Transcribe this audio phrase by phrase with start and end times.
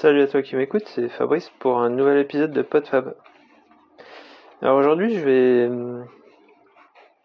[0.00, 3.16] Salut à toi qui m'écoute, c'est Fabrice pour un nouvel épisode de PodFab.
[4.62, 6.06] Alors aujourd'hui, je vais hum,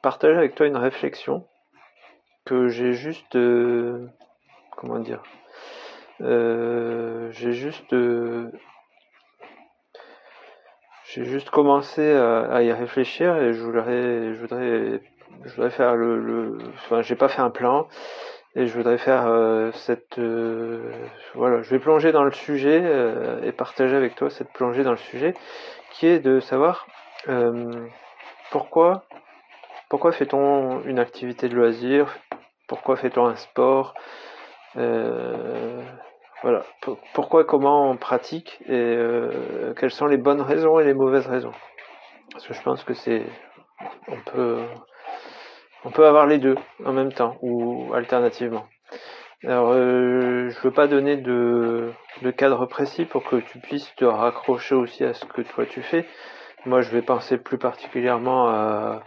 [0.01, 1.46] partager avec toi une réflexion
[2.46, 4.07] que j'ai juste, euh,
[4.75, 5.21] comment dire,
[6.21, 8.50] euh, j'ai juste, euh,
[11.05, 15.02] j'ai juste commencé à, y réfléchir et je voudrais, je voudrais,
[15.44, 17.88] je voudrais faire le, le enfin, j'ai pas fait un plan,
[18.55, 20.91] et je voudrais faire euh, cette euh,
[21.33, 24.91] voilà je vais plonger dans le sujet euh, et partager avec toi cette plongée dans
[24.91, 25.34] le sujet
[25.91, 26.88] qui est de savoir
[28.52, 29.05] pourquoi
[29.89, 32.17] pourquoi fait-on une activité de loisir
[32.67, 33.94] pourquoi fait-on un sport
[34.75, 36.63] voilà
[37.13, 38.97] pourquoi comment on pratique et
[39.77, 41.53] quelles sont les bonnes raisons et les mauvaises raisons.
[42.33, 43.25] Parce que je pense que c'est
[44.09, 44.59] on peut
[45.86, 46.55] on peut avoir les deux
[46.86, 48.66] en même temps ou alternativement.
[49.44, 51.92] Alors, euh, je veux pas donner de,
[52.38, 56.06] cadre précis pour que tu puisses te raccrocher aussi à ce que toi tu fais.
[56.66, 59.03] Moi, je vais penser plus particulièrement à,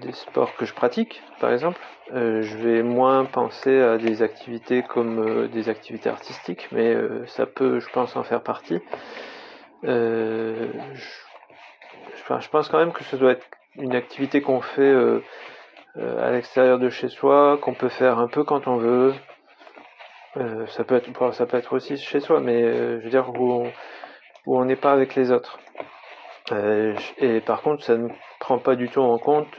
[0.00, 1.80] des sports que je pratique, par exemple.
[2.12, 7.46] Euh, je vais moins penser à des activités comme euh, des activités artistiques, mais ça
[7.46, 8.78] peut, je pense, en faire partie.
[9.82, 10.68] je,
[12.52, 15.22] pense quand même que ce doit être une activité qu'on fait euh,
[16.00, 19.14] à l'extérieur de chez soi, qu'on peut faire un peu quand on veut.
[20.36, 23.28] Euh, ça peut être ça peut être aussi chez soi, mais euh, je veux dire
[23.30, 23.72] où on
[24.46, 25.58] où on n'est pas avec les autres.
[27.18, 28.08] et par contre, ça ne
[28.40, 29.58] prend pas du tout en compte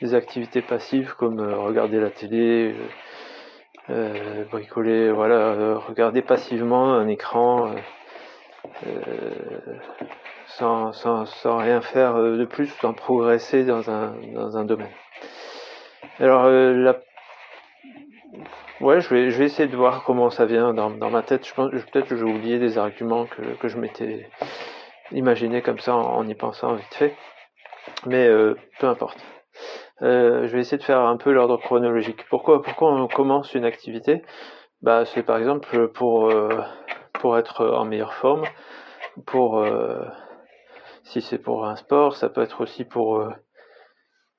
[0.00, 2.76] des activités passives comme regarder la télé,
[4.50, 7.74] bricoler, voilà, regarder passivement un écran
[10.46, 14.92] sans, sans, sans rien faire de plus, sans progresser dans un, dans un domaine.
[16.18, 16.92] Alors, euh,
[18.80, 21.46] ouais, je vais, je vais essayer de voir comment ça vient dans, dans ma tête.
[21.46, 24.30] Je pense, peut-être que j'ai oublié des arguments que, que je m'étais
[25.12, 27.14] imaginé comme ça en, y pensant vite fait.
[28.06, 29.18] Mais euh, peu importe.
[30.02, 32.24] Euh, je vais essayer de faire un peu l'ordre chronologique.
[32.30, 34.22] Pourquoi, pourquoi on commence une activité?
[34.82, 36.62] Bah, c'est par exemple pour euh,
[37.14, 38.44] pour être en meilleure forme,
[39.26, 40.04] pour euh,
[41.04, 43.30] si c'est pour un sport, ça peut être aussi pour euh,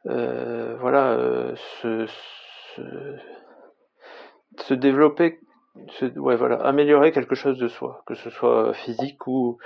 [0.07, 2.07] voilà, euh, se,
[4.73, 5.39] développer,
[6.15, 9.57] ouais, voilà, améliorer quelque chose de soi, que ce soit physique ou,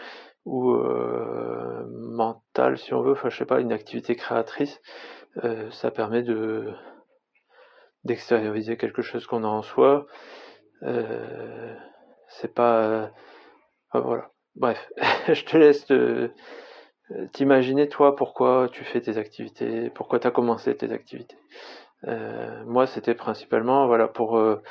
[0.47, 4.81] euh, mental, si on veut, enfin, je sais pas, une activité créatrice,
[5.71, 6.73] ça permet de
[8.03, 10.07] d'extérioriser quelque chose qu'on a en soi.
[12.27, 13.11] c'est pas,
[13.93, 14.31] voilà.
[14.55, 14.91] Bref,
[15.27, 16.29] je te laisse euh,
[17.33, 21.37] t'imaginer toi pourquoi tu fais tes activités, pourquoi tu as commencé tes activités?
[22.07, 24.61] Euh, moi, c'était principalement voilà pour euh,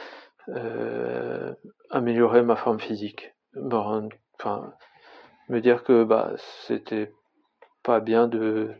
[0.49, 1.53] euh,
[1.91, 4.75] améliorer ma forme physique, enfin
[5.49, 6.33] me dire que bah
[6.67, 7.13] c'était
[7.83, 8.73] pas bien de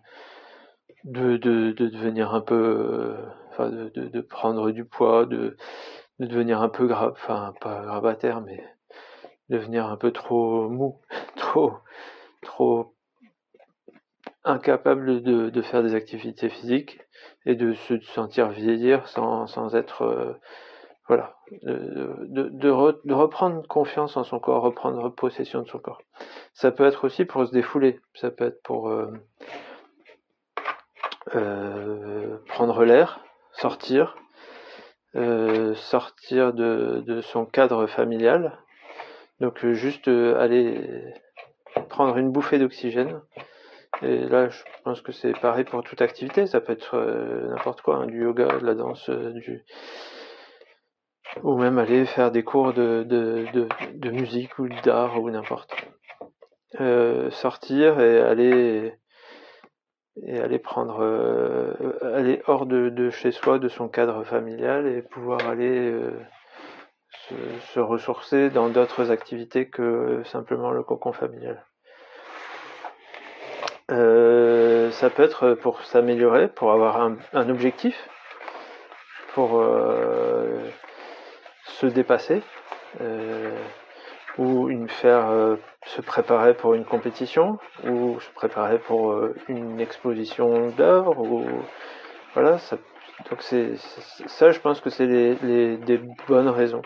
[1.05, 3.17] de, de, de devenir un peu,
[3.59, 5.57] de, prendre du poids, de,
[6.19, 8.63] de devenir un peu grave, enfin pas grabataire, mais
[9.49, 11.01] devenir un peu trop mou,
[11.37, 11.75] trop
[12.43, 12.95] trop
[14.45, 16.99] incapable de, faire des activités physiques
[17.47, 20.33] et de se sentir vieillir sans, être euh,
[21.09, 26.01] voilà de, reprendre confiance en son corps reprendre possession de son corps.
[26.55, 28.01] Ça peut être aussi pour se défouler.
[28.15, 29.13] Ça peut être pour euh,
[31.35, 33.21] euh, prendre l'air
[33.53, 34.17] sortir
[35.75, 38.59] sortir de, de son cadre familial.
[39.41, 41.13] Donc juste aller
[41.89, 43.21] prendre une bouffée d'oxygène
[44.03, 46.47] et là, je pense que c'est pareil pour toute activité.
[46.47, 49.65] Ça peut être euh, n'importe quoi, hein, du yoga, de la danse, euh, du
[51.45, 55.73] ou même aller faire des cours de, de, de, de musique ou d'art ou n'importe.
[56.81, 58.95] Euh, sortir et aller
[60.27, 61.03] et aller prendre
[62.03, 65.95] aller hors de, de, chez soi, de son cadre familial et pouvoir aller
[67.29, 67.35] se,
[67.73, 71.65] se ressourcer dans d'autres activités que simplement le cocon familial.
[73.91, 78.09] Euh, ça peut être pour s'améliorer, pour avoir un, objectif,
[79.35, 80.61] pour euh,
[81.65, 82.43] se dépasser,
[83.01, 83.51] euh,
[84.39, 85.57] ou une faire
[85.87, 91.25] se préparer pour une compétition, ou se préparer pour une exposition d'œuvres,
[92.35, 92.59] voilà.
[93.29, 96.83] Donc c'est ça, je pense que c'est des bonnes raisons.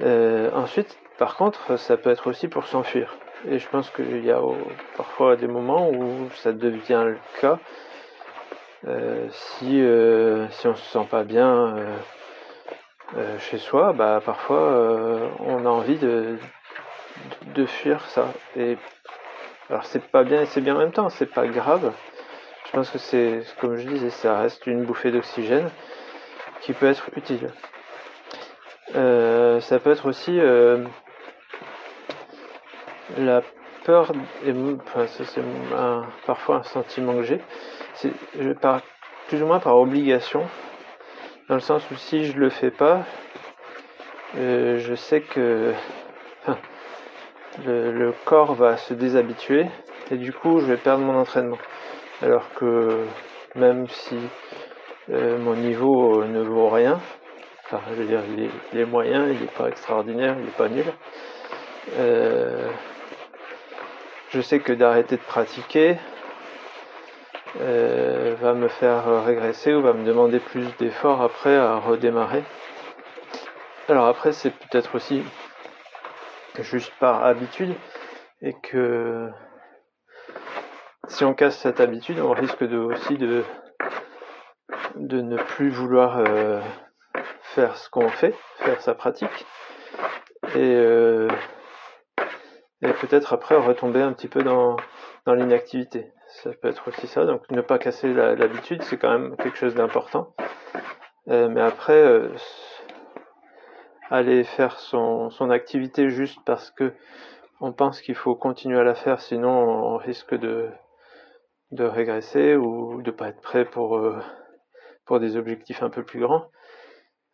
[0.00, 3.14] ensuite, par contre, ça peut être aussi pour s'enfuir.
[3.46, 4.40] Et je pense qu'il y a
[4.96, 7.58] parfois des moments où ça devient le cas.
[8.86, 11.76] Euh, si, euh, si on se sent pas bien
[13.16, 16.36] euh, chez soi, bah parfois on a envie de,
[17.54, 18.26] de fuir ça.
[18.56, 18.76] Et
[19.70, 21.92] alors c'est pas bien et c'est bien en même temps, c'est pas grave.
[22.66, 25.70] Je pense que c'est, comme je disais, ça reste une bouffée d'oxygène
[26.60, 27.50] qui peut être utile.
[28.94, 30.84] Euh, ça peut être aussi euh,
[33.16, 33.42] la
[33.84, 34.12] peur,
[35.06, 35.42] c'est
[36.26, 37.40] parfois un sentiment que j'ai,
[37.94, 38.12] c'est
[39.28, 40.44] plus ou moins par obligation,
[41.48, 43.04] dans le sens où si je le fais pas,
[44.36, 45.72] euh, je sais que
[47.64, 49.66] le, corps va se déshabituer
[50.10, 51.58] et du coup je vais perdre mon entraînement.
[52.20, 53.04] Alors que
[53.54, 54.18] même si
[55.10, 57.00] euh, mon niveau ne vaut rien,
[57.64, 58.20] enfin je veux dire
[58.72, 60.84] il est, moyen, il n'est pas extraordinaire, il n'est pas nul,
[61.98, 62.68] euh,
[64.30, 65.96] je sais que d'arrêter de pratiquer
[67.60, 72.44] euh, va me faire régresser ou va me demander plus d'efforts après à redémarrer.
[73.88, 75.22] Alors après c'est peut-être aussi
[76.60, 77.74] juste par habitude
[78.42, 79.30] et que
[81.08, 83.44] si on casse cette habitude, on risque de, aussi de,
[84.96, 86.60] de ne plus vouloir euh,
[87.54, 89.46] faire ce qu'on fait, faire sa pratique,
[90.54, 91.28] et, euh,
[92.82, 94.76] et peut-être après retomber un petit peu dans,
[95.26, 96.12] dans l'inactivité.
[96.28, 99.74] Ça peut être aussi ça, donc ne pas casser l'habitude, c'est quand même quelque chose
[99.74, 100.34] d'important.
[101.28, 102.30] Euh, mais après,
[104.10, 106.92] aller faire son, son activité juste parce que
[107.60, 110.70] on pense qu'il faut continuer à la faire, sinon on risque de,
[111.72, 114.18] de régresser ou de pas être prêt pour, euh,
[115.04, 116.50] pour des objectifs un peu plus grands.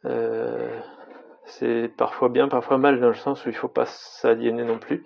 [0.07, 0.81] Euh,
[1.47, 5.05] c'est parfois bien, parfois mal, dans le sens où il faut pas s'aliéner non plus.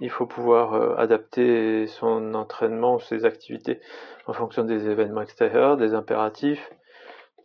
[0.00, 3.80] Il faut pouvoir euh, adapter son entraînement ou ses activités
[4.26, 6.70] en fonction des événements extérieurs, des impératifs,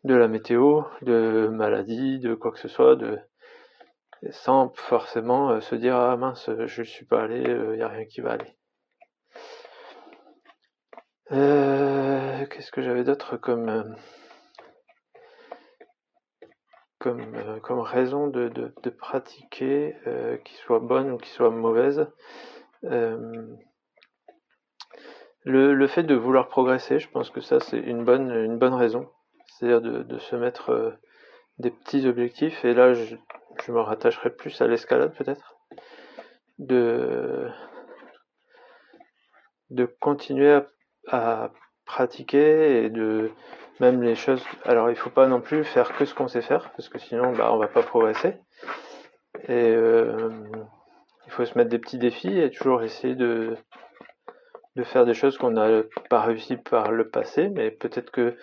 [0.04, 2.98] de la météo, de maladies, de quoi que ce soit,
[4.32, 8.06] sans forcément se dire ah mince je ne suis pas allé, il n'y a rien
[8.06, 8.56] qui va aller.
[11.32, 13.84] Euh, qu'est-ce que j'avais d'autre comme, euh,
[17.00, 18.50] comme, euh, comme raison de,
[18.98, 19.96] pratiquer,
[20.44, 22.08] qui soit bonne ou qui soit mauvaise
[25.44, 28.74] le, le fait de vouloir progresser, je pense que ça c'est une bonne, une bonne
[28.74, 29.10] raison.
[29.48, 30.98] C'est-à-dire de, se mettre
[31.58, 33.16] des petits objectifs, et là je,
[33.68, 35.56] me rattacherai plus à l'escalade peut-être.
[36.60, 37.50] De,
[40.00, 40.60] continuer
[41.08, 41.52] à
[41.86, 43.32] pratiquer et de
[43.80, 44.44] même les choses.
[44.66, 47.34] Alors il faut pas non plus faire que ce qu'on sait faire parce que sinon
[47.34, 48.36] bah on va pas progresser.
[49.48, 50.30] Et euh,
[51.26, 53.56] il faut se mettre des petits défis et toujours essayer de
[54.84, 58.36] faire des choses qu'on n'a pas réussi par le passé, mais peut-être que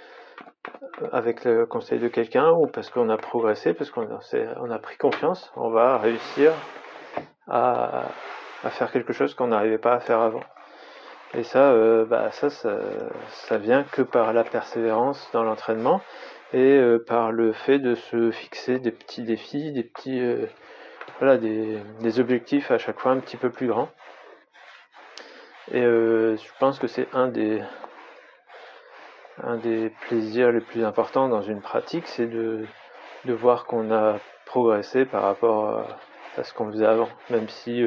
[1.12, 4.96] avec le conseil de quelqu'un ou parce qu'on a progressé, parce qu'on a, a pris
[4.96, 6.52] confiance, on va réussir
[7.48, 8.04] à,
[8.64, 10.42] à faire quelque chose qu'on n'arrivait pas à faire avant.
[11.36, 16.00] Et ça, euh, bah, ça, ça, vient que par la persévérance dans l'entraînement
[16.54, 20.46] et euh, par le fait de se fixer des petits défis, des petits, euh,
[21.18, 23.90] voilà, des, objectifs à chaque fois un petit peu plus grands.
[25.72, 27.60] Et je pense que c'est un des,
[29.42, 32.64] un des plaisirs les plus importants dans une pratique, c'est de,
[33.24, 35.86] de voir qu'on a progressé par rapport à,
[36.38, 37.84] à ce qu'on faisait avant, même si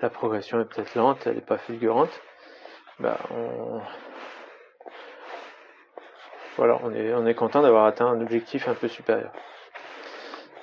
[0.00, 2.22] la progression est peut-être lente, elle n'est pas fulgurante
[3.00, 3.80] bah, on...
[6.56, 9.32] Voilà, on est, on est content d'avoir atteint un objectif un peu supérieur.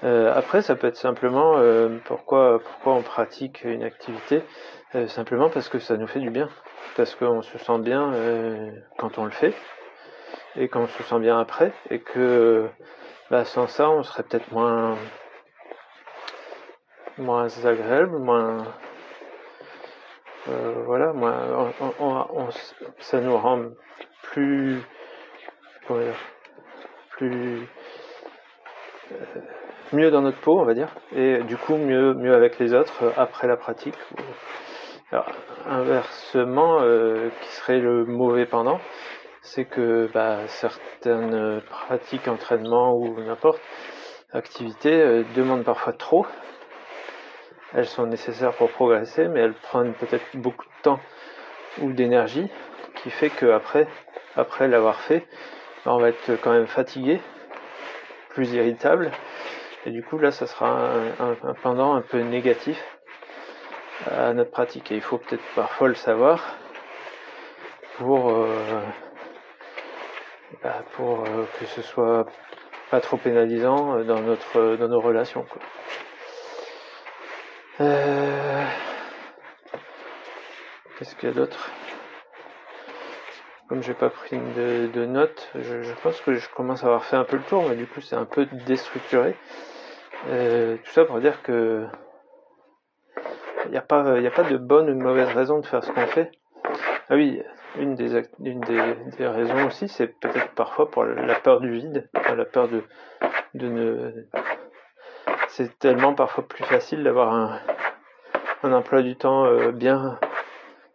[0.04, 4.42] Euh, après, ça peut être simplement euh, pourquoi, pourquoi on pratique une activité,
[4.96, 6.50] euh, simplement parce que ça nous fait du bien,
[6.96, 8.14] parce qu'on se sent bien
[8.98, 9.54] quand on le fait,
[10.56, 12.68] et qu'on se sent bien après, et que
[13.30, 14.98] bah, sans ça, on serait peut-être moins,
[17.18, 18.58] moins agréable, moins,
[20.48, 22.50] euh, voilà, moi, on,
[23.00, 23.66] ça nous rend
[24.24, 24.82] plus,
[27.12, 27.68] plus
[29.12, 29.16] euh,
[29.94, 33.04] mieux dans notre peau, on va dire, et du coup mieux, mieux avec les autres
[33.04, 33.98] euh, après la pratique.
[35.12, 35.30] Alors,
[35.66, 36.80] inversement,
[37.42, 38.80] qui serait le mauvais pendant,
[39.42, 43.62] c'est que bah, certaines pratiques, entraînements ou n'importe
[44.32, 46.26] activités demandent parfois trop
[47.74, 51.00] elles sont nécessaires pour progresser, mais elles prennent peut-être beaucoup de temps
[51.80, 52.50] ou d'énergie,
[52.96, 53.88] qui fait qu'après,
[54.36, 55.26] après, l'avoir fait,
[55.86, 57.22] on va être quand même fatigué,
[58.30, 59.12] plus irritable,
[59.86, 62.82] et du coup là, ça sera un, pendant un peu négatif
[64.10, 64.92] à notre pratique.
[64.92, 66.56] Et il faut peut-être parfois le savoir
[67.98, 68.82] pour, euh,
[70.64, 72.26] bah, pour euh, que ce soit
[72.92, 75.46] pas trop pénalisant dans notre dans nos relations.
[77.82, 78.64] Euh,
[80.98, 81.72] Qu'est-ce qu'il y a d'autre?
[83.68, 87.24] Comme j'ai pas pris de, notes, je, pense que je commence à avoir fait un
[87.24, 89.36] peu le tour, mais du coup c'est un peu déstructuré.
[90.28, 91.88] Euh, tout ça pour dire que
[93.66, 95.92] il n'y a, pas, a pas de bonne ou de mauvaise raison de faire ce
[95.92, 96.32] qu'on fait.
[97.10, 97.42] Ah oui,
[97.80, 98.08] une des,
[99.28, 102.84] raisons aussi, c'est peut-être parfois pour la peur du vide, la peur de
[103.68, 104.28] ne.
[105.54, 107.60] C'est tellement parfois plus facile d'avoir un,
[108.64, 110.18] un emploi du temps euh, bien,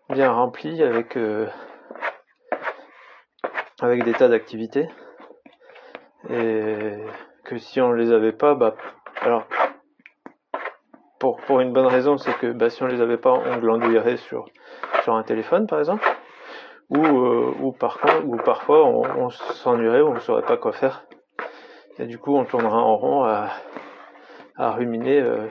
[0.08, 1.46] bien rempli avec, euh,
[3.82, 4.88] avec des tas d'activités.
[6.30, 6.96] Et
[7.44, 8.74] que si on les avait pas, bah,
[9.20, 9.46] alors,
[11.18, 14.16] pour, pour une bonne raison, c'est que bah, si on les avait pas, on glandouillerait
[14.16, 14.46] sur,
[15.02, 16.08] sur un téléphone par exemple
[16.88, 21.04] ou, euh, ou, par ou parfois on, on s'ennuierait, on ne saurait pas quoi faire.
[21.98, 23.50] Et du coup, on tournera en rond à,
[24.56, 25.46] à ruminer euh,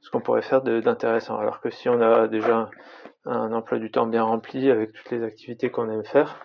[0.00, 1.38] ce qu'on pourrait faire d'intéressant.
[1.38, 2.70] Alors que si on a déjà
[3.24, 6.44] un, emploi du temps bien rempli avec toutes les activités qu'on aime faire,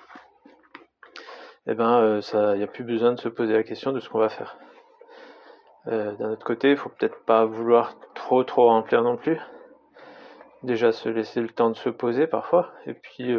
[1.67, 2.21] eh ben, euh,
[2.53, 4.57] il n'y a plus besoin de se poser la question de ce qu'on va faire.
[5.87, 9.39] Euh, D'un autre côté, il faut peut-être pas vouloir trop trop remplir non plus.
[10.63, 13.35] Déjà se laisser le temps de se poser parfois, et puis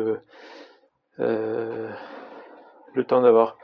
[1.18, 3.56] le temps d'avoir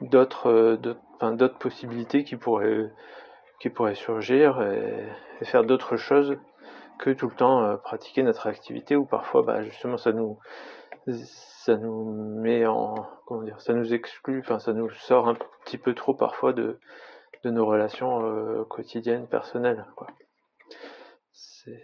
[0.00, 0.76] d'autres
[1.22, 2.90] d'autres possibilités qui pourraient
[3.60, 6.36] qui pourraient surgir et, faire d'autres choses
[6.98, 10.38] que tout le temps euh, pratiquer notre activité ou parfois bah, justement ça nous
[11.06, 12.04] ça nous
[12.40, 12.94] met en
[13.26, 16.78] comment dire ça nous exclut enfin ça nous sort un petit peu trop parfois de
[17.44, 20.06] de nos relations quotidiennes personnelles quoi
[21.32, 21.82] c'est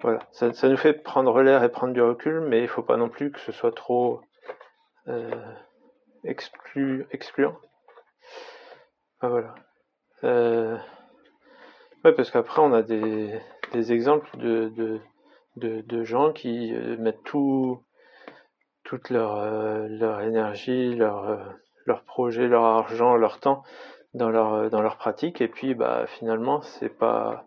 [0.00, 2.96] voilà, ça, ça, nous fait prendre l'air et prendre du recul, mais il faut pas
[2.96, 4.20] non plus que ce soit trop
[5.08, 5.30] euh,
[6.22, 7.56] exclu, excluant.
[9.20, 9.54] Ah, voilà.
[10.22, 10.78] Euh,
[12.04, 13.36] ouais, parce qu'après on a des,
[13.72, 14.72] des exemples de,
[15.56, 17.82] de, de, gens qui euh, mettent tout,
[18.84, 21.36] toute leur, euh, leur énergie, leur, euh,
[21.84, 23.64] leur projet, leur argent, leur temps
[24.14, 27.44] dans leur, dans leur pratique, et puis bah finalement c'est pas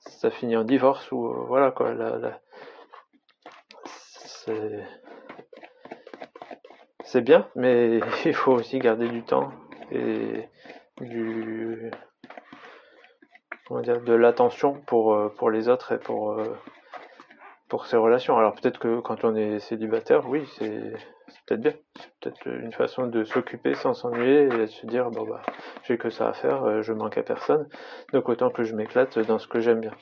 [0.00, 1.94] ça finit en divorce ou voilà quoi.
[7.04, 9.52] c'est bien, mais il faut aussi garder du temps
[9.90, 10.48] et
[11.00, 11.90] du
[13.66, 16.56] comment dire de l'attention pour euh, pour les autres et pour euh,
[17.68, 18.38] pour ces relations.
[18.38, 20.92] Alors peut-être que quand on est célibataire, oui, c'est
[21.46, 21.74] peut-être bien.
[21.98, 25.42] C'est peut-être une façon de s'occuper sans s'ennuyer et de se dire bon bah
[25.84, 27.68] j'ai que ça à faire, euh, je manque à personne,
[28.12, 29.94] donc autant que je m'éclate dans ce que j'aime bien.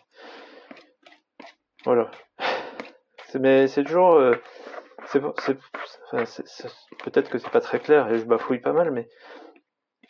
[1.84, 2.10] Voilà.
[3.40, 4.20] Mais c'est toujours
[7.02, 9.08] peut-être que c'est pas très clair et je bafouille pas mal, mais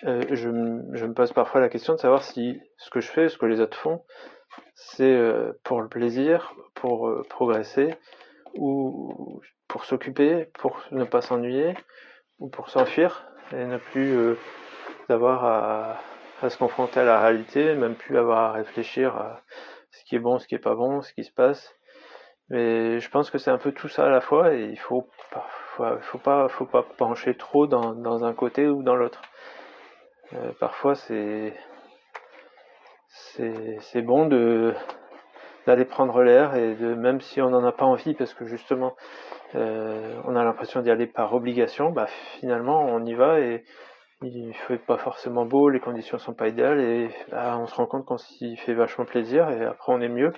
[0.05, 3.39] euh, je, me pose parfois la question de savoir si ce que je fais, ce
[3.39, 4.05] que les autres font,
[4.75, 5.19] c'est
[5.63, 7.95] pour le plaisir, pour progresser,
[8.55, 11.75] ou pour s'occuper, pour ne pas s'ennuyer,
[12.39, 14.39] ou pour s'enfuir et ne plus euh,
[15.09, 19.41] avoir à, se confronter à la réalité, même plus avoir à réfléchir à
[19.91, 21.75] ce qui est bon, ce qui est pas bon, ce qui se passe.
[22.51, 25.09] Mais je pense que c'est un peu tout ça à la fois et il faut,
[25.31, 29.23] faut, faut pas, faut pas pencher trop dans un côté ou dans l'autre.
[30.35, 31.53] Euh, parfois c'est,
[33.09, 34.75] c'est bon de,
[35.67, 38.97] d'aller prendre l'air et de même si on n'en a pas envie parce que justement
[39.55, 42.07] euh, on a l'impression d'y aller par obligation, bah
[42.41, 43.65] finalement on y va et
[44.23, 47.87] il fait pas forcément beau, les conditions sont pas idéales et là on se rend
[47.87, 50.33] compte qu'on s'y fait vachement plaisir et après on est mieux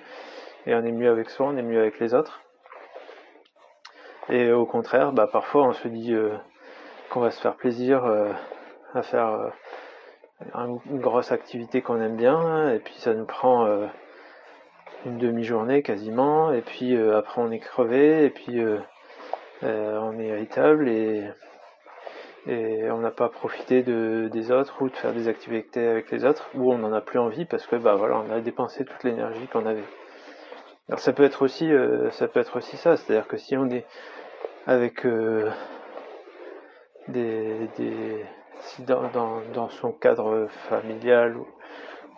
[0.67, 2.41] et on est mieux avec soi, on est mieux avec les autres.
[4.29, 6.35] Et au contraire, bah parfois on se dit euh,
[7.09, 8.05] qu'on va se faire plaisir
[8.93, 9.51] à faire
[10.53, 13.87] une grosse activité qu'on aime bien et puis ça nous prend
[15.05, 18.79] une demi-journée quasiment, et puis euh, après on est crevé, et puis euh,
[19.63, 21.23] euh, on est irritable et,
[22.47, 26.25] et on n'a pas profité de, des autres ou de faire des activités avec les
[26.25, 29.03] autres, ou on n'en a plus envie parce que bah voilà, on a dépensé toute
[29.03, 29.83] l'énergie qu'on avait.
[30.89, 31.69] Alors ça peut être aussi,
[32.11, 33.85] ça peut être aussi ça, c'est-à-dire que si on est
[34.67, 35.05] avec
[37.09, 38.25] des
[38.59, 41.35] si dans, dans, dans, son cadre familial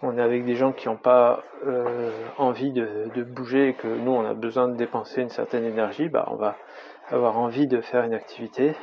[0.01, 3.87] on est avec des gens qui n'ont pas euh, envie de, de, bouger et que
[3.87, 6.55] nous on a besoin de dépenser une certaine énergie, bah on va
[7.09, 8.75] avoir envie de faire une activité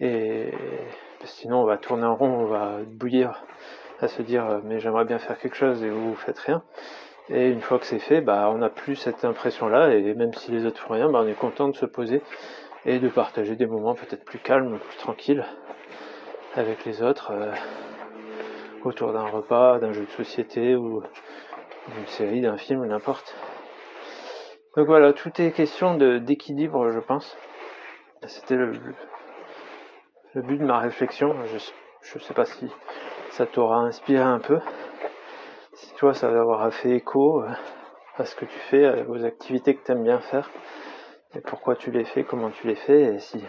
[0.00, 0.50] et
[1.24, 3.44] sinon on va tourner en rond, on va bouillir
[4.00, 6.62] à se dire euh, mais j'aimerais bien faire quelque chose et vous, vous faites rien.
[7.28, 10.34] Et une fois que c'est fait, bah on n'a plus cette impression là et même
[10.34, 12.22] si les autres font rien, bah on est content de se poser
[12.86, 15.44] et de partager des moments peut-être plus calmes, plus tranquilles
[16.56, 17.32] avec les autres.
[17.32, 17.52] Euh,
[18.84, 21.02] autour d'un repas, d'un jeu de société ou
[21.88, 23.34] d'une série, d'un film, n'importe.
[24.76, 27.36] Donc voilà, tout est question d'équilibre, je pense.
[28.26, 28.72] C'était le,
[30.34, 31.34] le, but de ma réflexion.
[32.02, 32.68] Je ne sais pas si
[33.30, 34.60] ça t'aura inspiré un peu.
[35.74, 37.48] Si toi, ça va avoir fait écho euh,
[38.18, 40.50] à ce que tu fais, aux activités que tu aimes bien faire,
[41.34, 43.42] et pourquoi tu les fais, comment tu les fais, et si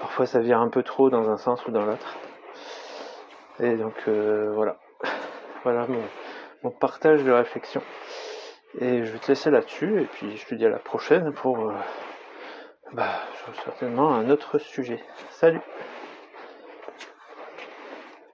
[0.00, 2.16] parfois ça vient un peu trop dans un sens ou dans l'autre.
[3.60, 4.78] Et donc euh, voilà,
[5.64, 6.02] voilà mon,
[6.62, 7.82] mon partage de réflexion.
[8.80, 11.70] Et je vais te laisser là-dessus, et puis je te dis à la prochaine pour
[11.70, 11.72] euh,
[12.92, 13.20] bah,
[13.64, 15.02] certainement un autre sujet.
[15.30, 15.60] Salut